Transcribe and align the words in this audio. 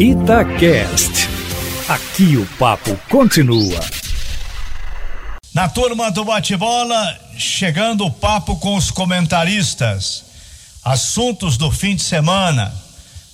Itacast. 0.00 1.28
Aqui 1.86 2.38
o 2.38 2.46
papo 2.58 2.98
continua. 3.10 3.78
Na 5.52 5.68
turma 5.68 6.10
do 6.10 6.24
bate-bola, 6.24 7.20
chegando 7.36 8.06
o 8.06 8.10
papo 8.10 8.56
com 8.56 8.76
os 8.76 8.90
comentaristas. 8.90 10.24
Assuntos 10.82 11.58
do 11.58 11.70
fim 11.70 11.94
de 11.94 12.02
semana, 12.02 12.72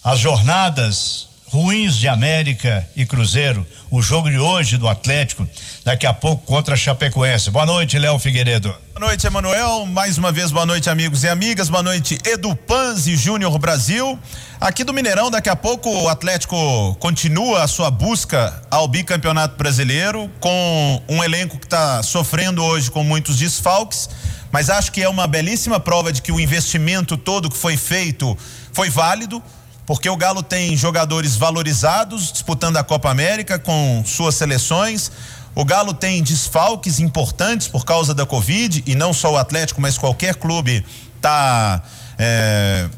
as 0.03 0.19
jornadas 0.19 1.29
ruins 1.57 1.97
de 1.97 2.07
América 2.07 2.87
e 2.95 3.07
Cruzeiro, 3.07 3.67
o 3.91 4.03
jogo 4.03 4.29
de 4.29 4.39
hoje 4.39 4.77
do 4.77 4.87
Atlético, 4.87 5.49
daqui 5.83 6.07
a 6.07 6.13
pouco 6.13 6.45
contra 6.45 6.75
a 6.75 6.77
Chapecoense. 6.77 7.51
Boa 7.51 7.65
noite, 7.65 7.99
Léo 7.99 8.19
Figueiredo. 8.19 8.69
Boa 8.93 9.09
noite, 9.09 9.27
Emanuel. 9.27 9.87
Mais 9.87 10.19
uma 10.19 10.31
vez, 10.31 10.51
boa 10.53 10.67
noite, 10.67 10.91
amigos 10.91 11.25
e 11.25 11.29
amigas. 11.31 11.71
Boa 11.71 11.83
noite, 11.83 12.19
Edu 12.27 12.55
Panzi 12.55 13.17
Júnior 13.17 13.59
Brasil. 13.59 14.19
Aqui 14.61 14.85
do 14.85 14.93
Mineirão, 14.93 15.31
daqui 15.31 15.49
a 15.49 15.57
pouco 15.57 15.89
o 15.89 16.11
Atlético 16.11 16.95
continua 17.01 17.63
a 17.63 17.67
sua 17.67 17.91
busca 17.91 18.63
ao 18.71 18.87
bicampeonato 18.87 19.57
brasileiro 19.57 20.31
com 20.39 21.03
um 21.09 21.25
elenco 21.25 21.59
que 21.59 21.65
está 21.65 22.03
sofrendo 22.03 22.63
hoje 22.63 22.91
com 22.91 23.03
muitos 23.03 23.39
desfalques, 23.39 24.11
mas 24.53 24.69
acho 24.69 24.93
que 24.93 25.03
é 25.03 25.09
uma 25.09 25.27
belíssima 25.27 25.81
prova 25.81 26.13
de 26.13 26.21
que 26.21 26.31
o 26.31 26.39
investimento 26.39 27.17
todo 27.17 27.49
que 27.49 27.57
foi 27.57 27.79
feito 27.79 28.37
foi 28.75 28.91
válido 28.91 29.43
porque 29.87 30.11
o 30.11 30.17
Galo 30.17 30.43
tem 30.43 30.77
jogadores 30.77 31.37
valorizados 31.37 32.33
disputando 32.33 32.77
a 32.77 32.83
Copa 32.83 33.09
América 33.09 33.59
com 33.59 34.03
suas 34.05 34.35
seleções. 34.35 35.13
O 35.55 35.65
Galo 35.65 35.95
tem 35.95 36.23
desfalques 36.23 36.99
importantes 36.99 37.69
por 37.69 37.85
causa 37.85 38.13
da 38.13 38.27
Covid 38.27 38.83
e 38.85 38.95
não 38.97 39.15
só 39.15 39.33
o 39.33 39.37
Atlético, 39.37 39.81
mas 39.81 39.97
qualquer 39.97 40.35
clube 40.35 40.85
está 41.17 41.83
é, 42.19 42.89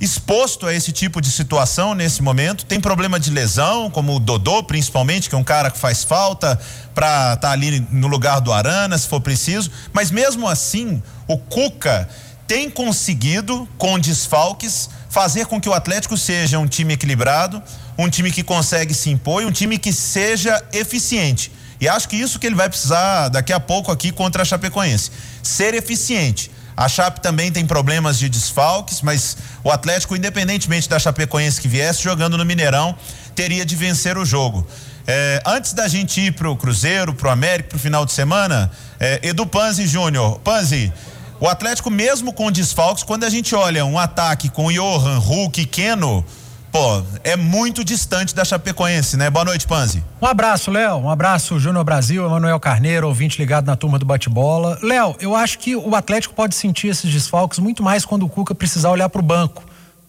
exposto 0.00 0.66
a 0.66 0.74
esse 0.74 0.92
tipo 0.92 1.20
de 1.20 1.30
situação 1.30 1.94
nesse 1.94 2.22
momento. 2.22 2.66
Tem 2.66 2.80
problema 2.80 3.20
de 3.20 3.30
lesão, 3.30 3.88
como 3.88 4.16
o 4.16 4.20
Dodô, 4.20 4.64
principalmente, 4.64 5.28
que 5.28 5.34
é 5.34 5.38
um 5.38 5.44
cara 5.44 5.70
que 5.70 5.78
faz 5.78 6.02
falta 6.02 6.60
para 6.92 7.34
estar 7.34 7.36
tá 7.36 7.50
ali 7.52 7.86
no 7.90 8.08
lugar 8.08 8.40
do 8.40 8.52
Arana, 8.52 8.98
se 8.98 9.06
for 9.06 9.20
preciso. 9.20 9.70
Mas 9.92 10.10
mesmo 10.10 10.48
assim, 10.48 11.00
o 11.28 11.38
Cuca 11.38 12.08
tem 12.46 12.68
conseguido, 12.68 13.68
com 13.78 13.98
desfalques, 13.98 14.90
fazer 15.16 15.46
com 15.46 15.58
que 15.58 15.66
o 15.66 15.72
Atlético 15.72 16.14
seja 16.14 16.58
um 16.58 16.66
time 16.66 16.92
equilibrado, 16.92 17.62
um 17.96 18.06
time 18.06 18.30
que 18.30 18.42
consegue 18.42 18.92
se 18.92 19.08
impor 19.08 19.42
e 19.42 19.46
um 19.46 19.50
time 19.50 19.78
que 19.78 19.90
seja 19.90 20.62
eficiente. 20.74 21.50
E 21.80 21.88
acho 21.88 22.06
que 22.06 22.16
isso 22.16 22.38
que 22.38 22.46
ele 22.46 22.54
vai 22.54 22.68
precisar 22.68 23.30
daqui 23.30 23.50
a 23.50 23.58
pouco 23.58 23.90
aqui 23.90 24.12
contra 24.12 24.42
a 24.42 24.44
Chapecoense. 24.44 25.10
Ser 25.42 25.72
eficiente. 25.72 26.50
A 26.76 26.86
Chape 26.86 27.22
também 27.22 27.50
tem 27.50 27.64
problemas 27.64 28.18
de 28.18 28.28
desfalques, 28.28 29.00
mas 29.00 29.38
o 29.64 29.70
Atlético, 29.70 30.14
independentemente 30.14 30.86
da 30.86 30.98
Chapecoense 30.98 31.62
que 31.62 31.66
viesse 31.66 32.02
jogando 32.02 32.36
no 32.36 32.44
Mineirão, 32.44 32.94
teria 33.34 33.64
de 33.64 33.74
vencer 33.74 34.18
o 34.18 34.24
jogo. 34.26 34.66
É, 35.06 35.40
antes 35.46 35.72
da 35.72 35.88
gente 35.88 36.20
ir 36.20 36.32
pro 36.32 36.54
Cruzeiro, 36.56 37.14
pro 37.14 37.30
América, 37.30 37.70
pro 37.70 37.78
final 37.78 38.04
de 38.04 38.12
semana, 38.12 38.70
é, 39.00 39.20
Edu 39.22 39.46
Panzi 39.46 39.86
Júnior. 39.86 40.40
Panzi, 40.40 40.92
o 41.38 41.46
Atlético, 41.48 41.90
mesmo 41.90 42.32
com 42.32 42.50
desfalques, 42.50 43.02
quando 43.02 43.24
a 43.24 43.28
gente 43.28 43.54
olha 43.54 43.84
um 43.84 43.98
ataque 43.98 44.48
com 44.48 44.72
Johan, 44.72 45.18
Hulk 45.18 45.66
Keno, 45.66 46.24
pô, 46.72 47.02
é 47.22 47.36
muito 47.36 47.84
distante 47.84 48.34
da 48.34 48.44
Chapecoense, 48.44 49.16
né? 49.16 49.28
Boa 49.28 49.44
noite, 49.44 49.66
Panzi. 49.66 50.02
Um 50.20 50.26
abraço, 50.26 50.70
Léo. 50.70 50.96
Um 50.96 51.10
abraço, 51.10 51.58
Júnior 51.58 51.84
Brasil, 51.84 52.24
Emanuel 52.24 52.58
Carneiro, 52.58 53.06
ouvinte 53.06 53.38
ligado 53.38 53.66
na 53.66 53.76
turma 53.76 53.98
do 53.98 54.06
bate-bola. 54.06 54.78
Léo, 54.82 55.14
eu 55.20 55.36
acho 55.36 55.58
que 55.58 55.76
o 55.76 55.94
Atlético 55.94 56.34
pode 56.34 56.54
sentir 56.54 56.88
esses 56.88 57.12
desfalques 57.12 57.58
muito 57.58 57.82
mais 57.82 58.04
quando 58.04 58.24
o 58.24 58.28
Cuca 58.28 58.54
precisar 58.54 58.90
olhar 58.90 59.10
para 59.10 59.20
o 59.20 59.24
banco, 59.24 59.62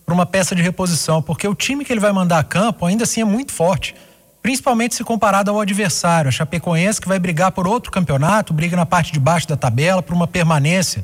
para 0.06 0.14
uma 0.14 0.26
peça 0.26 0.56
de 0.56 0.62
reposição, 0.62 1.22
porque 1.22 1.46
o 1.46 1.54
time 1.54 1.84
que 1.84 1.92
ele 1.92 2.00
vai 2.00 2.14
mandar 2.14 2.40
a 2.40 2.44
campo 2.44 2.86
ainda 2.86 3.04
assim 3.04 3.20
é 3.20 3.26
muito 3.26 3.52
forte 3.52 3.94
principalmente 4.42 4.96
se 4.96 5.04
comparado 5.04 5.52
ao 5.52 5.60
adversário, 5.60 6.30
a 6.30 6.32
Chapecoense 6.32 7.02
que 7.02 7.08
vai 7.08 7.20
brigar 7.20 7.52
por 7.52 7.68
outro 7.68 7.92
campeonato, 7.92 8.54
briga 8.54 8.76
na 8.76 8.86
parte 8.86 9.12
de 9.12 9.20
baixo 9.20 9.48
da 9.48 9.58
tabela 9.58 10.02
por 10.02 10.14
uma 10.14 10.28
permanência 10.28 11.04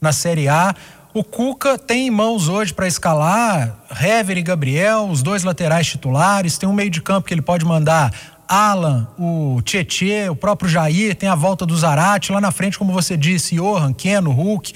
na 0.00 0.12
Série 0.12 0.48
A. 0.48 0.74
O 1.14 1.22
Cuca 1.22 1.78
tem 1.78 2.06
em 2.06 2.10
mãos 2.10 2.48
hoje 2.48 2.72
para 2.72 2.86
escalar 2.86 3.76
Hever 4.00 4.38
e 4.38 4.42
Gabriel, 4.42 5.08
os 5.08 5.22
dois 5.22 5.44
laterais 5.44 5.86
titulares, 5.86 6.58
tem 6.58 6.68
um 6.68 6.72
meio 6.72 6.90
de 6.90 7.02
campo 7.02 7.28
que 7.28 7.34
ele 7.34 7.42
pode 7.42 7.64
mandar 7.64 8.12
Alan, 8.48 9.08
o 9.18 9.60
Tietê, 9.62 10.28
o 10.28 10.36
próprio 10.36 10.68
Jair, 10.68 11.14
tem 11.14 11.28
a 11.28 11.34
volta 11.34 11.64
do 11.64 11.76
Zarate, 11.76 12.32
lá 12.32 12.40
na 12.40 12.50
frente, 12.50 12.78
como 12.78 12.92
você 12.92 13.16
disse, 13.16 13.56
Johan, 13.56 13.92
Keno, 13.92 14.30
Hulk. 14.30 14.72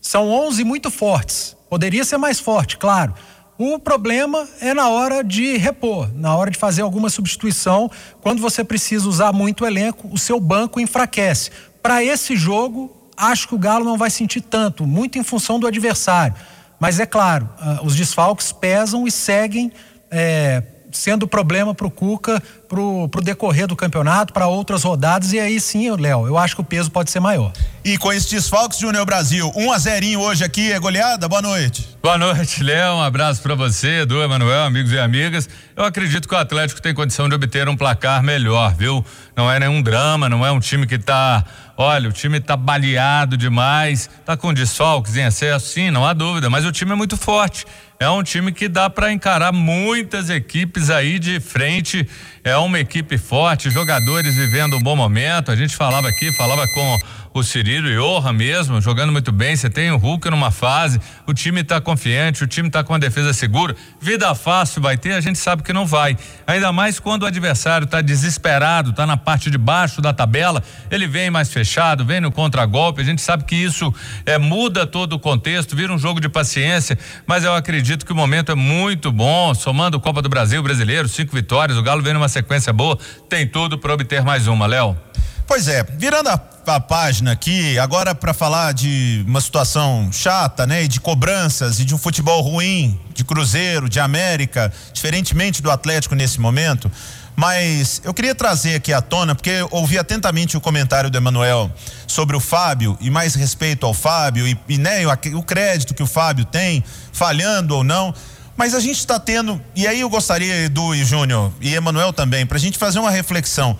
São 0.00 0.28
11 0.28 0.62
muito 0.62 0.90
fortes. 0.90 1.56
Poderia 1.68 2.04
ser 2.04 2.18
mais 2.18 2.38
forte, 2.38 2.76
claro 2.76 3.14
o 3.58 3.78
problema 3.78 4.46
é 4.60 4.74
na 4.74 4.88
hora 4.88 5.24
de 5.24 5.56
repor, 5.56 6.10
na 6.14 6.36
hora 6.36 6.50
de 6.50 6.58
fazer 6.58 6.82
alguma 6.82 7.08
substituição. 7.08 7.90
Quando 8.20 8.40
você 8.40 8.62
precisa 8.62 9.08
usar 9.08 9.32
muito 9.32 9.64
o 9.64 9.66
elenco, 9.66 10.08
o 10.12 10.18
seu 10.18 10.38
banco 10.38 10.78
enfraquece. 10.78 11.50
Para 11.82 12.04
esse 12.04 12.36
jogo, 12.36 12.94
acho 13.16 13.48
que 13.48 13.54
o 13.54 13.58
Galo 13.58 13.84
não 13.84 13.96
vai 13.96 14.10
sentir 14.10 14.42
tanto, 14.42 14.86
muito 14.86 15.18
em 15.18 15.22
função 15.22 15.58
do 15.58 15.66
adversário. 15.66 16.34
Mas 16.78 17.00
é 17.00 17.06
claro, 17.06 17.48
uh, 17.58 17.86
os 17.86 17.96
desfalques 17.96 18.52
pesam 18.52 19.06
e 19.06 19.10
seguem 19.10 19.72
é, 20.10 20.62
sendo 20.92 21.26
problema 21.26 21.74
para 21.74 21.86
o 21.86 21.90
Cuca 21.90 22.42
para 22.68 22.80
o 22.80 23.08
decorrer 23.22 23.66
do 23.66 23.76
campeonato, 23.76 24.32
para 24.32 24.46
outras 24.48 24.82
rodadas, 24.82 25.32
e 25.32 25.38
aí 25.38 25.60
sim, 25.60 25.90
Léo, 25.90 26.26
eu 26.26 26.36
acho 26.36 26.56
que 26.56 26.60
o 26.60 26.64
peso 26.64 26.90
pode 26.90 27.10
ser 27.10 27.20
maior. 27.20 27.52
E 27.84 27.96
com 27.96 28.12
esse 28.12 28.28
desfalques, 28.28 28.78
Júnior 28.78 29.06
Brasil, 29.06 29.52
1 29.54 29.64
um 29.64 29.72
a 29.72 29.78
0 29.78 30.20
hoje 30.20 30.44
aqui, 30.44 30.72
é 30.72 30.78
goleada? 30.78 31.28
Boa 31.28 31.40
noite. 31.40 31.88
Boa 32.02 32.18
noite, 32.18 32.62
Léo, 32.62 32.94
um 32.94 33.02
abraço 33.02 33.40
para 33.40 33.54
você, 33.54 34.00
Edu, 34.00 34.20
Emanuel, 34.20 34.64
amigos 34.64 34.90
e 34.90 34.98
amigas. 34.98 35.48
Eu 35.76 35.84
acredito 35.84 36.28
que 36.28 36.34
o 36.34 36.38
Atlético 36.38 36.82
tem 36.82 36.92
condição 36.92 37.28
de 37.28 37.34
obter 37.34 37.68
um 37.68 37.76
placar 37.76 38.22
melhor, 38.22 38.74
viu? 38.74 39.04
Não 39.36 39.50
é 39.50 39.60
nenhum 39.60 39.80
drama, 39.80 40.28
não 40.28 40.44
é 40.44 40.50
um 40.50 40.58
time 40.58 40.86
que 40.86 40.96
está 40.96 41.44
Olha, 41.78 42.08
o 42.08 42.12
time 42.12 42.38
está 42.38 42.56
baleado 42.56 43.36
demais, 43.36 44.08
está 44.20 44.34
com 44.34 44.54
desfalques 44.54 45.14
em 45.14 45.26
excesso, 45.26 45.74
sim, 45.74 45.90
não 45.90 46.06
há 46.06 46.14
dúvida, 46.14 46.48
mas 46.48 46.64
o 46.64 46.72
time 46.72 46.92
é 46.92 46.94
muito 46.94 47.18
forte 47.18 47.66
é 47.98 48.08
um 48.10 48.22
time 48.22 48.52
que 48.52 48.68
dá 48.68 48.90
para 48.90 49.12
encarar 49.12 49.52
muitas 49.52 50.28
equipes 50.28 50.90
aí 50.90 51.18
de 51.18 51.40
frente. 51.40 52.06
É 52.44 52.56
uma 52.56 52.78
equipe 52.78 53.16
forte, 53.16 53.70
jogadores 53.70 54.34
vivendo 54.34 54.76
um 54.76 54.82
bom 54.82 54.94
momento. 54.94 55.50
A 55.50 55.56
gente 55.56 55.74
falava 55.74 56.08
aqui, 56.08 56.30
falava 56.32 56.66
com 56.68 56.98
o 57.38 57.44
Cirilo 57.44 57.88
Johan 57.88 58.32
mesmo, 58.32 58.80
jogando 58.80 59.12
muito 59.12 59.32
bem. 59.32 59.56
Você 59.56 59.68
tem 59.68 59.90
o 59.90 59.96
Hulk 59.96 60.30
numa 60.30 60.50
fase, 60.50 61.00
o 61.26 61.34
time 61.34 61.60
está 61.60 61.80
confiante, 61.80 62.44
o 62.44 62.46
time 62.46 62.68
está 62.68 62.82
com 62.82 62.94
a 62.94 62.98
defesa 62.98 63.32
segura. 63.32 63.76
Vida 64.00 64.34
fácil 64.34 64.80
vai 64.80 64.96
ter, 64.96 65.12
a 65.12 65.20
gente 65.20 65.38
sabe 65.38 65.62
que 65.62 65.72
não 65.72 65.86
vai. 65.86 66.16
Ainda 66.46 66.72
mais 66.72 66.98
quando 66.98 67.24
o 67.24 67.26
adversário 67.26 67.84
está 67.84 68.00
desesperado, 68.00 68.90
está 68.90 69.06
na 69.06 69.16
parte 69.16 69.50
de 69.50 69.58
baixo 69.58 70.00
da 70.00 70.12
tabela, 70.12 70.62
ele 70.90 71.06
vem 71.06 71.30
mais 71.30 71.52
fechado, 71.52 72.04
vem 72.04 72.20
no 72.20 72.32
contragolpe. 72.32 73.00
A 73.00 73.04
gente 73.04 73.22
sabe 73.22 73.44
que 73.44 73.56
isso 73.56 73.92
é, 74.24 74.38
muda 74.38 74.86
todo 74.86 75.14
o 75.14 75.18
contexto, 75.18 75.76
vira 75.76 75.92
um 75.92 75.98
jogo 75.98 76.20
de 76.20 76.28
paciência, 76.28 76.98
mas 77.26 77.44
eu 77.44 77.54
acredito 77.54 78.04
que 78.04 78.12
o 78.12 78.16
momento 78.16 78.52
é 78.52 78.54
muito 78.54 79.12
bom, 79.12 79.54
somando 79.54 80.00
Copa 80.00 80.22
do 80.22 80.28
Brasil 80.28 80.62
brasileiro, 80.62 81.08
cinco 81.08 81.34
vitórias, 81.34 81.76
o 81.76 81.82
Galo 81.82 82.02
vem 82.02 82.14
numa 82.14 82.28
sequência 82.28 82.72
boa, 82.72 82.98
tem 83.28 83.46
tudo 83.46 83.78
para 83.78 83.92
obter 83.92 84.22
mais 84.22 84.46
uma, 84.46 84.66
Léo. 84.66 85.05
Pois 85.46 85.68
é, 85.68 85.84
virando 85.84 86.28
a, 86.28 86.40
a 86.66 86.80
página 86.80 87.30
aqui, 87.30 87.78
agora 87.78 88.16
para 88.16 88.34
falar 88.34 88.74
de 88.74 89.24
uma 89.28 89.40
situação 89.40 90.10
chata, 90.12 90.66
né, 90.66 90.82
e 90.82 90.88
de 90.88 90.98
cobranças 90.98 91.78
e 91.78 91.84
de 91.84 91.94
um 91.94 91.98
futebol 91.98 92.40
ruim, 92.40 92.98
de 93.14 93.24
Cruzeiro, 93.24 93.88
de 93.88 94.00
América, 94.00 94.72
diferentemente 94.92 95.62
do 95.62 95.70
Atlético 95.70 96.16
nesse 96.16 96.40
momento, 96.40 96.90
mas 97.36 98.00
eu 98.02 98.12
queria 98.12 98.34
trazer 98.34 98.74
aqui 98.74 98.92
à 98.92 99.00
tona, 99.00 99.36
porque 99.36 99.64
ouvi 99.70 99.98
atentamente 99.98 100.56
o 100.56 100.60
comentário 100.60 101.10
do 101.10 101.16
Emanuel 101.16 101.70
sobre 102.08 102.34
o 102.34 102.40
Fábio 102.40 102.98
e 103.00 103.08
mais 103.08 103.36
respeito 103.36 103.86
ao 103.86 103.94
Fábio 103.94 104.48
e, 104.48 104.58
e 104.68 104.78
né, 104.78 105.06
o, 105.06 105.38
o 105.38 105.42
crédito 105.44 105.94
que 105.94 106.02
o 106.02 106.06
Fábio 106.06 106.44
tem, 106.44 106.82
falhando 107.12 107.76
ou 107.76 107.84
não. 107.84 108.12
Mas 108.56 108.74
a 108.74 108.80
gente 108.80 108.98
está 108.98 109.20
tendo, 109.20 109.60
e 109.76 109.86
aí 109.86 110.00
eu 110.00 110.08
gostaria, 110.08 110.64
Edu 110.64 110.94
e 110.94 111.04
Júnior, 111.04 111.52
e 111.60 111.74
Emanuel 111.74 112.12
também, 112.12 112.44
para 112.46 112.56
a 112.56 112.60
gente 112.60 112.78
fazer 112.78 112.98
uma 112.98 113.10
reflexão. 113.10 113.78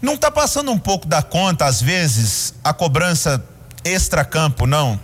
Não 0.00 0.14
está 0.14 0.30
passando 0.30 0.70
um 0.70 0.78
pouco 0.78 1.06
da 1.06 1.22
conta, 1.22 1.64
às 1.64 1.82
vezes, 1.82 2.54
a 2.62 2.72
cobrança 2.72 3.44
extra-campo, 3.84 4.66
não? 4.66 4.98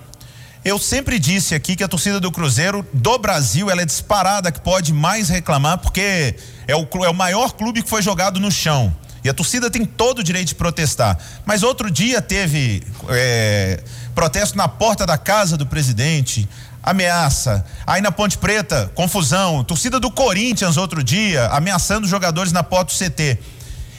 Eu 0.65 0.79
sempre 0.79 1.19
disse 1.19 1.55
aqui 1.55 1.75
que 1.75 1.83
a 1.83 1.89
torcida 1.89 2.21
do 2.21 2.31
Cruzeiro 2.31 2.87
do 2.93 3.19
Brasil 3.19 3.69
ela 3.71 3.83
é 3.83 3.85
disparada 3.85 4.51
que 4.51 4.61
pode 4.61 4.95
mais 4.95 5.29
reclamar 5.29 5.79
porque 5.79 6.37
é 6.67 6.75
o, 6.75 6.89
é 7.05 7.09
o 7.11 7.15
maior 7.15 7.53
clube 7.53 7.83
que 7.83 7.91
foi 7.91 8.01
jogado 8.01 8.41
no 8.41 8.51
chão. 8.51 8.95
E 9.23 9.29
a 9.29 9.35
torcida 9.35 9.71
tem 9.71 9.85
todo 9.85 10.21
o 10.21 10.23
direito 10.23 10.49
de 10.49 10.55
protestar. 10.55 11.19
Mas 11.45 11.63
outro 11.63 11.91
dia 11.91 12.23
teve 12.23 12.83
é, 13.09 13.83
protesto 14.15 14.57
na 14.57 14.69
porta 14.69 15.05
da 15.05 15.19
casa 15.19 15.57
do 15.57 15.67
presidente, 15.67 16.49
ameaça. 16.83 17.65
Aí 17.87 18.01
na 18.01 18.13
Ponte 18.13 18.39
Preta, 18.39 18.91
confusão. 18.95 19.65
Torcida 19.65 19.99
do 19.99 20.11
Corinthians 20.11 20.77
outro 20.77 21.03
dia, 21.03 21.47
ameaçando 21.49 22.07
jogadores 22.07 22.53
na 22.53 22.63
porta 22.63 22.93
do 22.93 22.99
CT. 22.99 23.39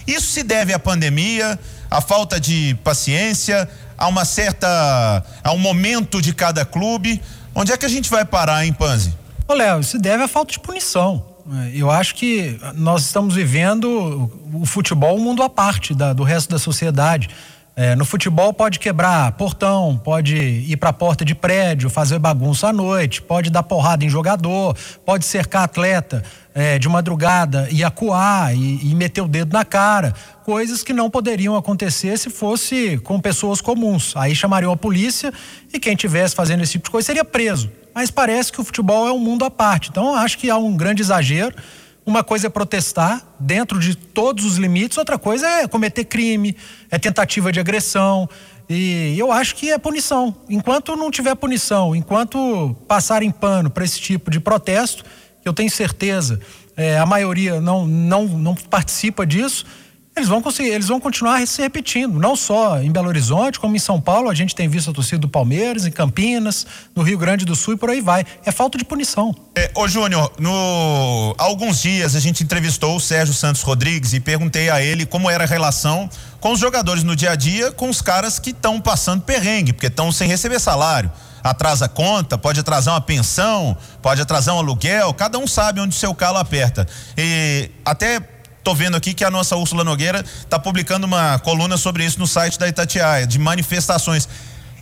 Isso 0.08 0.28
se 0.28 0.44
deve 0.44 0.74
à 0.74 0.80
pandemia, 0.80 1.60
à 1.90 2.02
falta 2.02 2.40
de 2.40 2.76
paciência, 2.84 3.68
a 3.98 4.08
uma 4.08 4.26
certa. 4.26 5.24
a 5.44 5.52
um 5.52 5.58
momento 5.58 6.22
de 6.22 6.34
cada 6.34 6.66
clube. 6.66 7.22
Onde 7.54 7.72
é 7.72 7.78
que 7.78 7.86
a 7.86 7.90
gente 7.90 8.10
vai 8.10 8.26
parar, 8.26 8.66
hein, 8.66 8.74
Panzi? 8.74 9.14
Ô, 9.48 9.54
Léo, 9.54 9.80
isso 9.80 9.98
deve 9.98 10.24
à 10.24 10.28
falta 10.28 10.52
de 10.52 10.60
punição. 10.60 11.24
É, 11.52 11.72
eu 11.76 11.90
acho 11.90 12.16
que 12.16 12.60
nós 12.74 13.04
estamos 13.04 13.36
vivendo 13.36 14.32
o 14.54 14.66
futebol 14.66 15.18
um 15.18 15.24
mundo 15.24 15.44
à 15.44 15.50
parte 15.50 15.94
da, 15.94 16.12
do 16.12 16.24
resto 16.24 16.50
da 16.50 16.60
sociedade. 16.60 17.30
É, 17.78 17.94
no 17.96 18.06
futebol 18.06 18.54
pode 18.54 18.80
quebrar 18.80 19.34
portão, 19.34 20.00
pode 20.02 20.36
ir 20.36 20.78
para 20.78 20.90
a 20.90 20.94
porta 20.94 21.26
de 21.26 21.36
prédio, 21.36 21.90
fazer 21.90 22.18
bagunça 22.20 22.70
à 22.70 22.74
noite, 22.74 23.22
pode 23.22 23.50
dar 23.50 23.64
porrada 23.64 24.06
em 24.06 24.10
jogador, 24.10 24.76
pode 25.06 25.26
cercar 25.26 25.64
atleta 25.64 26.24
é, 26.56 26.80
de 26.80 26.88
madrugada 26.88 27.68
e 27.70 27.84
acuar 27.84 28.56
e, 28.56 28.90
e 28.90 28.96
meter 28.96 29.20
o 29.20 29.28
dedo 29.28 29.52
na 29.52 29.66
cara. 29.66 30.14
Coisas 30.46 30.82
que 30.82 30.94
não 30.94 31.10
poderiam 31.10 31.58
acontecer 31.58 32.18
se 32.18 32.30
fosse 32.30 32.98
com 33.00 33.20
pessoas 33.20 33.60
comuns. 33.60 34.16
Aí 34.16 34.34
chamariam 34.34 34.72
a 34.72 34.78
polícia 34.78 35.34
e 35.74 35.78
quem 35.78 35.98
tivesse 35.98 36.34
fazendo 36.34 36.64
esse 36.64 36.72
tipo 36.72 36.86
de 36.86 36.92
coisa 36.92 37.06
seria 37.06 37.26
preso. 37.26 37.70
Mas 37.94 38.10
parece 38.10 38.54
que 38.54 38.62
o 38.62 38.64
futebol 38.64 39.06
é 39.06 39.12
um 39.12 39.20
mundo 39.20 39.44
à 39.44 39.52
parte. 39.52 39.90
Então 39.90 40.16
acho 40.16 40.38
que 40.38 40.50
há 40.50 40.58
um 40.58 40.78
grande 40.78 41.02
exagero. 41.02 41.54
Uma 42.06 42.24
coisa 42.24 42.48
é 42.48 42.50
protestar 42.50 43.22
dentro 43.38 43.80
de 43.80 43.96
todos 43.96 44.46
os 44.46 44.58
limites, 44.58 44.98
outra 44.98 45.18
coisa 45.18 45.48
é 45.48 45.68
cometer 45.68 46.06
crime, 46.06 46.56
é 46.90 46.98
tentativa 47.00 47.52
de 47.52 47.60
agressão. 47.60 48.30
E 48.70 49.16
eu 49.18 49.32
acho 49.32 49.56
que 49.56 49.72
é 49.72 49.78
punição. 49.78 50.36
Enquanto 50.48 50.96
não 50.96 51.12
tiver 51.12 51.36
punição, 51.36 51.96
enquanto 51.96 52.76
passarem 52.88 53.30
pano 53.30 53.70
para 53.70 53.84
esse 53.84 54.00
tipo 54.00 54.32
de 54.32 54.40
protesto, 54.40 55.04
eu 55.46 55.54
tenho 55.54 55.70
certeza, 55.70 56.40
é, 56.76 56.98
a 56.98 57.06
maioria 57.06 57.62
não, 57.62 57.86
não, 57.86 58.26
não 58.26 58.56
participa 58.56 59.26
disso, 59.26 59.66
eles 60.16 60.30
vão 60.30 60.42
conseguir, 60.42 60.70
eles 60.70 60.88
vão 60.88 60.98
continuar 60.98 61.46
se 61.46 61.62
repetindo, 61.62 62.18
não 62.18 62.38
só 62.38 62.82
em 62.82 62.90
Belo 62.90 63.10
Horizonte, 63.10 63.60
como 63.60 63.76
em 63.76 63.80
São 63.80 64.00
Paulo, 64.00 64.30
a 64.30 64.34
gente 64.34 64.56
tem 64.56 64.68
visto 64.70 64.90
a 64.90 64.94
torcida 64.94 65.20
do 65.20 65.28
Palmeiras, 65.28 65.86
em 65.86 65.92
Campinas, 65.92 66.66
no 66.96 67.04
Rio 67.04 67.18
Grande 67.18 67.44
do 67.44 67.54
Sul 67.54 67.74
e 67.74 67.78
por 67.78 67.90
aí 67.90 68.00
vai. 68.00 68.26
É 68.46 68.52
falta 68.52 68.78
de 68.78 68.86
punição. 68.86 69.36
É, 69.58 69.70
ô 69.76 69.90
Júnior, 69.90 70.32
no 70.40 71.36
há 71.38 71.44
alguns 71.44 71.82
dias 71.82 72.16
a 72.16 72.22
gente 72.22 72.42
entrevistou 72.46 72.96
o 72.96 73.00
Sérgio 73.00 73.34
Santos 73.34 73.62
Rodrigues 73.62 74.14
e 74.14 74.22
perguntei 74.22 74.70
a 74.70 74.82
ele 74.82 75.06
como 75.06 75.30
era 75.30 75.44
a 75.44 75.48
relação 75.48 76.10
com 76.40 76.54
os 76.54 76.60
jogadores 76.60 77.04
no 77.04 77.14
dia 77.14 77.32
a 77.32 77.36
dia, 77.36 77.74
com 77.74 77.90
os 77.90 78.02
caras 78.02 78.40
que 78.40 78.52
estão 78.52 78.80
passando 78.80 79.22
perrengue, 79.22 79.74
porque 79.74 79.88
estão 79.88 80.14
sem 80.14 80.30
receber 80.30 80.60
salário 80.60 81.12
atrasa 81.50 81.88
conta, 81.88 82.38
pode 82.38 82.60
atrasar 82.60 82.96
uma 82.96 83.02
pensão, 83.02 83.78
pode 84.02 84.22
atrasar 84.22 84.56
um 84.56 84.58
aluguel, 84.58 85.14
cada 85.14 85.38
um 85.38 85.48
sabe 85.48 85.80
onde 85.80 85.96
o 85.96 86.00
seu 86.00 86.14
calo 86.14 86.38
aperta. 86.38 86.88
E 87.18 87.70
até 87.86 88.20
Tô 88.64 88.74
vendo 88.74 88.98
aqui 88.98 89.14
que 89.14 89.24
a 89.24 89.30
nossa 89.30 89.56
Úrsula 89.56 89.84
Nogueira 89.84 90.26
está 90.26 90.58
publicando 90.58 91.06
uma 91.06 91.38
coluna 91.38 91.78
sobre 91.78 92.04
isso 92.04 92.18
no 92.18 92.26
site 92.26 92.58
da 92.58 92.68
Itatiaia, 92.68 93.28
de 93.28 93.38
manifestações. 93.38 94.28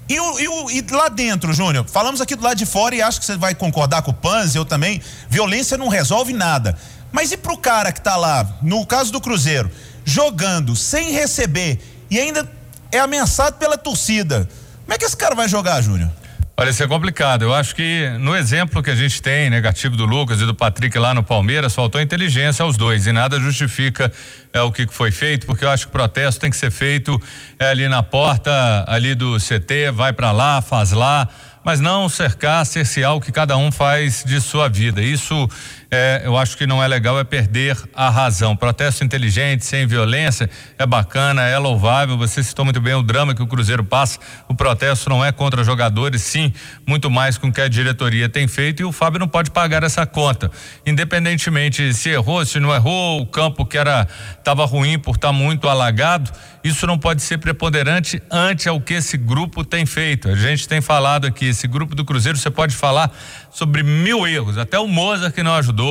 E, 0.07 0.15
e, 0.15 0.77
e 0.77 0.85
lá 0.89 1.09
dentro, 1.09 1.51
Júnior, 1.51 1.85
falamos 1.89 2.21
aqui 2.21 2.33
do 2.33 2.41
lado 2.41 2.55
de 2.55 2.65
fora 2.65 2.95
e 2.95 3.01
acho 3.01 3.19
que 3.19 3.25
você 3.25 3.35
vai 3.35 3.53
concordar 3.53 4.01
com 4.01 4.11
o 4.11 4.13
Panz, 4.13 4.55
eu 4.55 4.63
também. 4.63 5.01
Violência 5.29 5.77
não 5.77 5.89
resolve 5.89 6.31
nada. 6.31 6.77
Mas 7.11 7.33
e 7.33 7.35
pro 7.35 7.57
cara 7.57 7.91
que 7.91 7.99
tá 7.99 8.15
lá, 8.15 8.57
no 8.61 8.85
caso 8.85 9.11
do 9.11 9.19
Cruzeiro, 9.19 9.69
jogando 10.05 10.77
sem 10.77 11.11
receber 11.11 11.81
e 12.09 12.17
ainda 12.17 12.49
é 12.89 12.99
ameaçado 12.99 13.57
pela 13.57 13.77
torcida? 13.77 14.47
Como 14.85 14.93
é 14.93 14.97
que 14.97 15.03
esse 15.03 15.17
cara 15.17 15.35
vai 15.35 15.49
jogar, 15.49 15.81
Júnior? 15.81 16.09
Olha, 16.55 16.69
isso 16.69 16.83
é 16.83 16.87
complicado. 16.87 17.41
Eu 17.41 17.53
acho 17.53 17.73
que 17.75 18.07
no 18.19 18.35
exemplo 18.35 18.83
que 18.83 18.91
a 18.91 18.95
gente 18.95 19.19
tem, 19.23 19.49
negativo 19.49 19.97
do 19.97 20.05
Lucas 20.05 20.39
e 20.39 20.45
do 20.45 20.53
Patrick 20.53 20.95
lá 20.99 21.11
no 21.11 21.23
Palmeiras, 21.23 21.73
faltou 21.73 21.99
inteligência 21.99 22.61
aos 22.61 22.77
dois 22.77 23.07
e 23.07 23.11
nada 23.11 23.39
justifica 23.39 24.11
é, 24.53 24.61
o 24.61 24.71
que 24.71 24.85
foi 24.85 25.09
feito, 25.09 25.47
porque 25.47 25.65
eu 25.65 25.69
acho 25.71 25.87
que 25.87 25.89
o 25.89 25.91
protesto 25.91 26.39
tem 26.39 26.51
que 26.51 26.55
ser 26.55 26.69
feito 26.69 27.19
é, 27.57 27.69
ali 27.69 27.87
na 27.87 28.03
porta 28.03 28.85
ali 28.87 29.15
do 29.15 29.37
CT, 29.39 29.89
vai 29.91 30.13
para 30.13 30.31
lá, 30.31 30.61
faz 30.61 30.91
lá, 30.91 31.27
mas 31.65 31.79
não 31.79 32.07
cercar, 32.07 32.63
cercear 32.67 33.15
o 33.15 33.21
que 33.21 33.31
cada 33.31 33.57
um 33.57 33.71
faz 33.71 34.23
de 34.23 34.39
sua 34.39 34.69
vida. 34.69 35.01
Isso 35.01 35.49
é, 35.95 36.23
eu 36.25 36.35
acho 36.35 36.57
que 36.57 36.65
não 36.65 36.83
é 36.83 36.87
legal 36.87 37.19
é 37.19 37.23
perder 37.23 37.77
a 37.93 38.09
razão. 38.09 38.55
Protesto 38.55 39.03
inteligente, 39.03 39.63
sem 39.63 39.85
violência, 39.85 40.49
é 40.79 40.87
bacana, 40.87 41.43
é 41.43 41.55
louvável. 41.59 42.17
Você 42.17 42.41
citou 42.41 42.65
muito 42.65 42.81
bem 42.81 42.95
o 42.95 43.03
drama 43.03 43.35
que 43.35 43.43
o 43.43 43.45
Cruzeiro 43.45 43.83
passa. 43.83 44.17
O 44.47 44.55
protesto 44.55 45.07
não 45.07 45.23
é 45.23 45.31
contra 45.31 45.63
jogadores, 45.63 46.23
sim, 46.23 46.51
muito 46.87 47.11
mais 47.11 47.37
com 47.37 47.49
o 47.49 47.53
que 47.53 47.61
a 47.61 47.67
diretoria 47.67 48.27
tem 48.27 48.47
feito 48.47 48.81
e 48.81 48.85
o 48.85 48.91
Fábio 48.91 49.19
não 49.19 49.27
pode 49.27 49.51
pagar 49.51 49.83
essa 49.83 50.03
conta. 50.03 50.49
Independentemente 50.83 51.93
se 51.93 52.09
errou, 52.09 52.43
se 52.43 52.59
não 52.59 52.73
errou, 52.73 53.21
o 53.21 53.27
campo 53.27 53.63
que 53.63 53.77
era 53.77 54.07
estava 54.39 54.65
ruim 54.65 54.97
por 54.97 55.13
estar 55.15 55.27
tá 55.27 55.33
muito 55.33 55.69
alagado, 55.69 56.31
isso 56.63 56.87
não 56.87 56.97
pode 56.97 57.21
ser 57.21 57.37
preponderante 57.37 58.19
ante 58.31 58.67
ao 58.67 58.81
que 58.81 58.95
esse 58.95 59.15
grupo 59.15 59.63
tem 59.63 59.85
feito. 59.85 60.27
A 60.29 60.35
gente 60.35 60.67
tem 60.67 60.81
falado 60.81 61.27
aqui, 61.27 61.45
esse 61.45 61.67
grupo 61.67 61.93
do 61.93 62.03
Cruzeiro, 62.03 62.37
você 62.37 62.49
pode 62.49 62.73
falar 62.73 63.11
sobre 63.51 63.83
mil 63.83 64.27
erros, 64.27 64.57
até 64.57 64.79
o 64.79 64.87
Mozart 64.87 65.35
que 65.35 65.43
não 65.43 65.53
ajudou, 65.53 65.82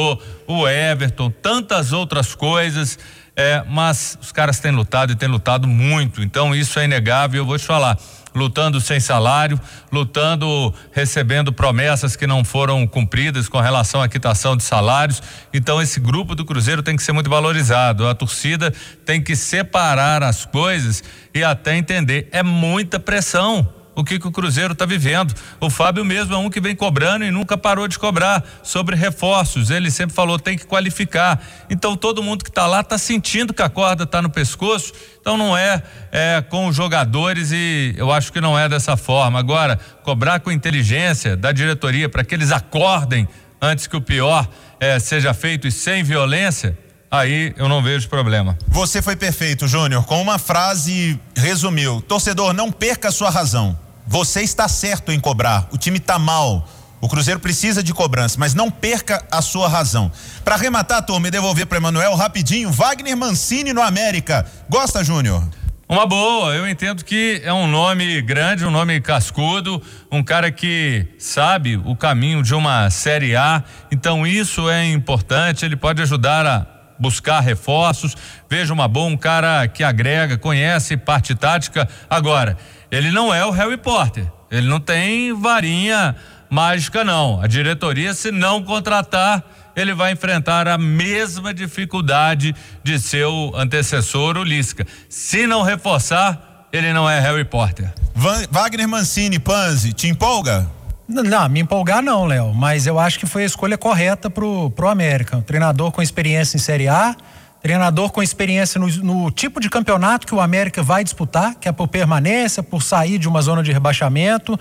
o 0.47 0.69
Everton, 0.69 1.31
tantas 1.31 1.93
outras 1.93 2.35
coisas. 2.35 2.99
É, 3.35 3.65
mas 3.67 4.19
os 4.21 4.31
caras 4.31 4.61
têm 4.61 4.73
lutado 4.73 5.13
e 5.13 5.17
têm 5.17 5.27
lutado 5.27 5.67
muito, 5.67 6.23
então 6.23 6.55
isso 6.55 6.79
é 6.79 6.85
inegável. 6.85 7.41
Eu 7.41 7.47
vou 7.47 7.59
te 7.59 7.65
falar 7.65 7.99
lutando 8.35 8.81
sem 8.81 9.01
salário, 9.01 9.61
lutando 9.91 10.73
recebendo 10.93 11.53
promessas 11.53 12.17
que 12.17 12.27
não 12.27 12.45
foram 12.45 12.87
cumpridas 12.87 13.49
com 13.49 13.59
relação 13.61 14.03
à 14.03 14.09
quitação 14.09 14.57
de 14.57 14.63
salários. 14.63 15.23
Então 15.53 15.81
esse 15.81 16.01
grupo 16.01 16.35
do 16.35 16.45
Cruzeiro 16.45 16.83
tem 16.83 16.97
que 16.97 17.03
ser 17.03 17.13
muito 17.13 17.31
valorizado. 17.31 18.07
A 18.07 18.15
torcida 18.15 18.73
tem 19.05 19.23
que 19.23 19.37
separar 19.37 20.23
as 20.23 20.45
coisas 20.45 21.03
e 21.35 21.43
até 21.43 21.77
entender 21.77 22.29
é 22.33 22.43
muita 22.43 22.99
pressão 22.99 23.67
o 23.95 24.03
que, 24.03 24.19
que 24.19 24.27
o 24.27 24.33
Cruzeiro 24.33 24.73
está 24.73 24.87
vivendo. 24.87 25.35
O 25.61 25.69
Fábio 25.69 26.05
mesmo 26.05 26.35
é 26.35 26.39
um 26.39 26.49
que 26.49 26.61
vem 26.61 26.75
cobrando 26.75 27.25
e 27.25 27.31
nunca 27.31 27.57
parou 27.59 27.87
de 27.87 27.99
cobrar 27.99 28.45
sobre 28.63 28.97
reforços. 28.97 29.71
Ele 29.71 29.91
sempre 29.91 30.15
falou 30.15 30.39
tem 30.39 30.57
que 30.57 30.67
qualificar. 30.67 31.43
Então 31.69 31.97
todo 31.97 32.23
mundo 32.23 32.43
que 32.43 32.51
está 32.51 32.67
lá 32.67 32.81
está 32.81 32.97
sentindo 32.97 33.53
que 33.53 33.63
a 33.63 33.69
corda 33.69 34.05
está 34.05 34.23
no 34.23 34.31
pescoço. 34.31 34.93
Então 35.21 35.37
não 35.37 35.57
é, 35.57 35.83
é 36.11 36.43
com 36.43 36.67
os 36.67 36.77
jogadores 36.77 37.53
e 37.53 37.95
eu 37.97 38.11
acho 38.11 38.33
que 38.33 38.41
não 38.41 38.59
é 38.59 38.69
dessa 38.69 38.97
forma. 38.97 39.39
Agora 39.39 39.79
cobrar 40.03 40.41
com 40.41 40.51
inteligência 40.51 41.37
da 41.37 41.53
diretoria 41.53 42.09
para 42.09 42.25
que 42.25 42.35
eles 42.35 42.51
acordem 42.51 43.29
antes 43.61 43.87
que 43.87 43.97
o 43.97 44.01
pior 44.01 44.49
é, 44.81 44.99
seja 44.99 45.33
feito 45.33 45.69
e 45.69 45.71
sem 45.71 46.03
violência 46.03 46.77
aí 47.13 47.55
eu 47.57 47.69
não 47.69 47.83
vejo 47.83 48.09
problema. 48.09 48.59
Você 48.67 49.03
foi 49.03 49.15
perfeito, 49.15 49.69
Júnior. 49.69 50.05
Com 50.05 50.21
uma 50.21 50.39
frase 50.39 51.21
resumiu: 51.37 52.01
torcedor, 52.01 52.53
não 52.53 52.73
perca 52.73 53.09
a 53.09 53.13
sua 53.13 53.31
razão. 53.31 53.79
Você 54.07 54.41
está 54.43 54.67
certo 54.67 55.13
em 55.13 55.21
cobrar. 55.21 55.69
O 55.71 55.79
time 55.79 55.99
está 55.99 56.19
mal. 56.19 56.67
O 57.01 57.09
Cruzeiro 57.09 57.41
precisa 57.41 57.83
de 57.83 57.93
cobrança, 57.93 58.37
mas 58.39 58.55
não 58.55 58.71
perca 58.71 59.25
a 59.31 59.43
sua 59.43 59.69
razão. 59.69 60.11
Para 60.45 60.55
arrematar 60.55 60.99
a 60.99 61.03
turma 61.03 61.27
e 61.27 61.31
devolver 61.33 61.67
para 61.67 61.79
Emanuel 61.79 62.15
rapidinho, 62.15 62.71
Wagner 62.71 63.17
Mancini 63.17 63.73
no 63.73 63.83
América. 63.83 64.47
Gosta, 64.69 65.03
Júnior? 65.03 65.43
Uma 65.89 66.07
boa, 66.07 66.55
eu 66.55 66.67
entendo 66.67 67.05
que 67.05 67.43
é 67.45 67.53
um 67.53 67.67
nome 67.67 68.23
grande, 68.23 68.65
um 68.65 68.71
nome 68.71 69.01
cascudo, 69.01 69.83
um 70.11 70.23
cara 70.23 70.51
que 70.51 71.07
sabe 71.19 71.77
o 71.85 71.95
caminho 71.95 72.43
de 72.43 72.55
uma 72.55 72.89
Série 72.89 73.37
A, 73.37 73.63
então 73.91 74.27
isso 74.27 74.71
é 74.71 74.87
importante, 74.87 75.67
ele 75.67 75.77
pode 75.77 76.01
ajudar 76.01 76.47
a 76.47 76.72
buscar 77.03 77.41
reforços. 77.41 78.17
Veja 78.49 78.73
uma 78.73 78.87
boa, 78.87 79.09
um 79.09 79.17
cara 79.17 79.67
que 79.67 79.83
agrega, 79.83 80.39
conhece 80.39 80.97
parte 80.97 81.35
tática. 81.35 81.89
Agora, 82.09 82.57
ele 82.91 83.11
não 83.11 83.35
é 83.35 83.45
o 83.45 83.51
Harry 83.51 83.77
Potter. 83.77 84.25
Ele 84.49 84.69
não 84.69 84.79
tem 84.79 85.35
varinha 85.35 86.15
mágica, 86.49 87.03
não. 87.03 87.41
A 87.43 87.49
diretoria, 87.49 88.15
se 88.15 88.31
não 88.31 88.63
contratar, 88.63 89.43
ele 89.75 89.93
vai 89.95 90.13
enfrentar 90.13 90.69
a 90.69 90.79
mesma 90.79 91.53
dificuldade 91.53 92.55
de 92.85 93.01
seu 93.01 93.53
antecessor, 93.57 94.37
o 94.37 94.45
Lisca. 94.45 94.87
Se 95.09 95.47
não 95.47 95.63
reforçar, 95.63 96.69
ele 96.73 96.93
não 96.93 97.09
é 97.09 97.19
Harry 97.19 97.45
Potter. 97.45 97.93
Van, 98.15 98.45
Wagner 98.51 98.87
Mancini, 98.87 99.39
Panzi, 99.39 99.93
te 99.93 100.07
empolga? 100.09 100.71
Não, 101.13 101.49
me 101.49 101.61
empolgar 101.61 102.03
não, 102.03 102.25
Léo, 102.25 102.55
mas 102.55 102.87
eu 102.87 102.99
acho 102.99 103.19
que 103.19 103.27
foi 103.27 103.43
a 103.43 103.47
escolha 103.47 103.77
correta 103.77 104.31
pro, 104.31 104.71
pro 104.71 104.89
América. 104.89 105.37
Um 105.37 105.43
treinador 105.43 105.93
com 105.93 106.01
experiência 106.01 106.57
em 106.57 106.61
Série 106.61 106.89
A, 106.89 107.15
treinador 107.61 108.11
com 108.11 108.23
experiência 108.23 108.81
no, 108.81 108.89
no, 108.89 109.31
tipo 109.31 109.61
de 109.61 109.69
campeonato 109.69 110.27
que 110.27 110.35
o 110.35 110.41
América 110.41 110.83
vai 110.83 111.05
disputar, 111.05 111.55
que 111.57 111.69
é 111.69 111.73
por 111.73 111.87
permanência, 111.89 112.63
por 112.63 112.83
sair 112.83 113.19
de 113.19 113.29
uma 113.29 113.43
zona 113.43 113.63
de 113.63 113.71
rebaixamento. 113.71 114.59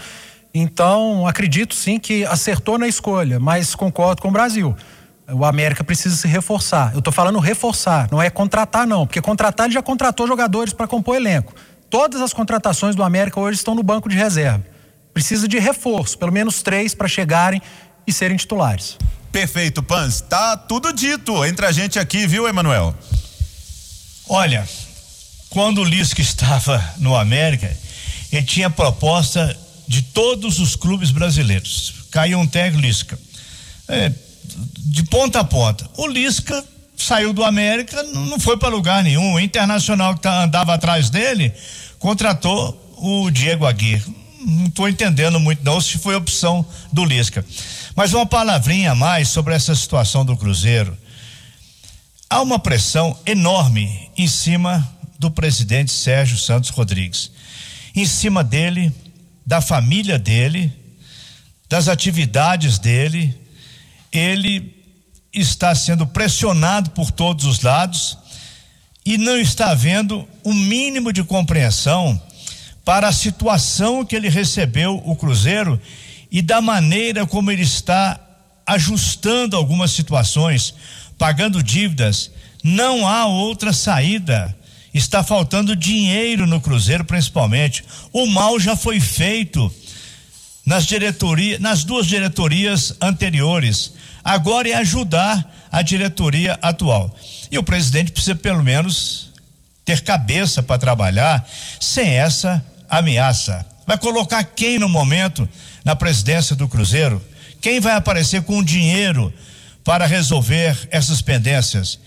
Então, 0.53 1.25
acredito 1.25 1.73
sim 1.73 1.97
que 1.97 2.25
acertou 2.25 2.77
na 2.77 2.87
escolha, 2.87 3.39
mas 3.39 3.73
concordo 3.73 4.21
com 4.21 4.27
o 4.27 4.31
Brasil. 4.31 4.75
O 5.31 5.45
América 5.45 5.85
precisa 5.85 6.17
se 6.17 6.27
reforçar. 6.27 6.91
Eu 6.91 6.99
estou 6.99 7.13
falando 7.13 7.39
reforçar, 7.39 8.09
não 8.11 8.21
é 8.21 8.29
contratar, 8.29 8.85
não, 8.85 9.07
porque 9.07 9.21
contratar 9.21 9.67
ele 9.67 9.73
já 9.73 9.81
contratou 9.81 10.27
jogadores 10.27 10.73
para 10.73 10.85
compor 10.85 11.15
elenco. 11.15 11.53
Todas 11.89 12.19
as 12.19 12.33
contratações 12.33 12.93
do 12.93 13.03
América 13.03 13.39
hoje 13.39 13.57
estão 13.57 13.73
no 13.73 13.83
banco 13.83 14.09
de 14.09 14.17
reserva 14.17 14.70
precisa 15.13 15.47
de 15.47 15.59
reforço, 15.59 16.17
pelo 16.17 16.31
menos 16.31 16.61
três 16.61 16.93
para 16.93 17.07
chegarem 17.07 17.61
e 18.05 18.13
serem 18.13 18.37
titulares. 18.37 18.97
Perfeito, 19.31 19.81
Pans. 19.81 20.21
Tá 20.21 20.57
tudo 20.57 20.91
dito 20.91 21.45
entre 21.45 21.65
a 21.65 21.71
gente 21.71 21.97
aqui, 21.97 22.27
viu, 22.27 22.47
Emanuel? 22.47 22.93
Olha, 24.27 24.67
quando 25.49 25.81
o 25.81 25.83
Lisca 25.83 26.21
estava 26.21 26.83
no 26.97 27.15
América, 27.15 27.75
ele 28.31 28.45
tinha 28.45 28.69
proposta 28.69 29.57
de 29.87 30.01
todos 30.01 30.59
os 30.59 30.75
clubes 30.75 31.11
brasileiros. 31.11 31.93
Caiu 32.11 32.39
um 32.39 32.47
técnico 32.47 32.85
Lisca. 32.85 33.19
É, 33.87 34.11
de 34.77 35.03
ponta 35.03 35.39
a 35.39 35.43
ponta. 35.43 35.89
O 35.97 36.07
Lisca 36.07 36.63
saiu 36.97 37.33
do 37.33 37.43
América, 37.43 38.03
não 38.03 38.39
foi 38.39 38.57
para 38.57 38.69
lugar 38.69 39.03
nenhum. 39.03 39.33
O 39.33 39.39
Internacional 39.39 40.15
que 40.15 40.21
tá, 40.21 40.43
andava 40.43 40.73
atrás 40.73 41.09
dele 41.09 41.53
contratou 41.99 42.95
o 42.97 43.29
Diego 43.29 43.65
Aguirre. 43.65 44.20
Não 44.45 44.65
estou 44.65 44.89
entendendo 44.89 45.39
muito 45.39 45.63
não 45.63 45.79
se 45.79 45.97
foi 45.97 46.15
opção 46.15 46.65
do 46.91 47.05
Lisca. 47.05 47.45
Mas 47.95 48.13
uma 48.13 48.25
palavrinha 48.25 48.91
a 48.91 48.95
mais 48.95 49.27
sobre 49.27 49.53
essa 49.53 49.75
situação 49.75 50.25
do 50.25 50.35
Cruzeiro. 50.35 50.97
Há 52.29 52.41
uma 52.41 52.57
pressão 52.57 53.17
enorme 53.25 54.09
em 54.17 54.27
cima 54.27 54.89
do 55.19 55.29
presidente 55.29 55.91
Sérgio 55.91 56.37
Santos 56.37 56.69
Rodrigues. 56.69 57.31
Em 57.95 58.05
cima 58.05 58.43
dele, 58.43 58.91
da 59.45 59.61
família 59.61 60.17
dele, 60.17 60.73
das 61.69 61.87
atividades 61.87 62.79
dele, 62.79 63.37
ele 64.11 64.75
está 65.33 65.75
sendo 65.75 66.07
pressionado 66.07 66.89
por 66.91 67.11
todos 67.11 67.45
os 67.45 67.61
lados 67.61 68.17
e 69.05 69.17
não 69.17 69.37
está 69.37 69.71
havendo 69.71 70.27
um 70.43 70.53
mínimo 70.53 71.11
de 71.11 71.23
compreensão 71.23 72.21
para 72.91 73.07
a 73.07 73.13
situação 73.13 74.03
que 74.03 74.13
ele 74.13 74.27
recebeu 74.27 75.01
o 75.05 75.15
Cruzeiro 75.15 75.79
e 76.29 76.41
da 76.41 76.59
maneira 76.59 77.25
como 77.25 77.49
ele 77.49 77.61
está 77.61 78.19
ajustando 78.67 79.55
algumas 79.55 79.91
situações, 79.91 80.73
pagando 81.17 81.63
dívidas. 81.63 82.31
Não 82.61 83.07
há 83.07 83.27
outra 83.27 83.71
saída. 83.71 84.53
Está 84.93 85.23
faltando 85.23 85.73
dinheiro 85.73 86.45
no 86.45 86.59
Cruzeiro, 86.59 87.05
principalmente. 87.05 87.81
O 88.11 88.25
mal 88.25 88.59
já 88.59 88.75
foi 88.75 88.99
feito 88.99 89.73
nas 90.65 90.85
diretorias, 90.85 91.61
nas 91.61 91.85
duas 91.85 92.05
diretorias 92.05 92.93
anteriores. 92.99 93.93
Agora 94.21 94.67
é 94.67 94.73
ajudar 94.73 95.49
a 95.71 95.81
diretoria 95.81 96.59
atual. 96.61 97.15
E 97.49 97.57
o 97.57 97.63
presidente 97.63 98.11
precisa 98.11 98.35
pelo 98.35 98.61
menos 98.61 99.31
ter 99.85 100.01
cabeça 100.01 100.61
para 100.61 100.77
trabalhar 100.77 101.49
sem 101.79 102.09
essa 102.09 102.61
ameaça. 102.91 103.65
Vai 103.87 103.97
colocar 103.97 104.43
quem 104.43 104.77
no 104.77 104.89
momento 104.89 105.47
na 105.83 105.95
presidência 105.95 106.55
do 106.55 106.67
Cruzeiro? 106.67 107.25
Quem 107.61 107.79
vai 107.79 107.93
aparecer 107.93 108.43
com 108.43 108.61
dinheiro 108.61 109.33
para 109.83 110.05
resolver 110.05 110.77
essas 110.91 111.21
pendências? 111.21 111.99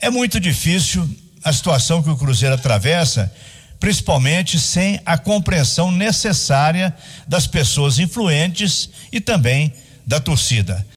É 0.00 0.08
muito 0.08 0.40
difícil 0.40 1.08
a 1.44 1.52
situação 1.52 2.02
que 2.02 2.10
o 2.10 2.16
Cruzeiro 2.16 2.54
atravessa, 2.54 3.32
principalmente 3.78 4.58
sem 4.58 5.00
a 5.04 5.18
compreensão 5.18 5.90
necessária 5.90 6.94
das 7.26 7.46
pessoas 7.46 7.98
influentes 7.98 8.88
e 9.12 9.20
também 9.20 9.72
da 10.06 10.18
torcida. 10.18 10.84